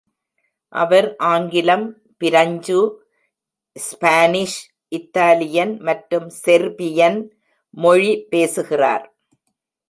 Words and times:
அவர் 0.73 1.07
ஆங்கிலம், 1.25 1.85
பிரஞ்சு, 2.21 2.79
Spanish, 3.75 4.57
Italian 4.91 5.73
மற்றும் 5.81 6.27
செர்பியன் 6.43 7.19
மொழி 7.77 8.11
பேசுகிறார் 8.29 9.05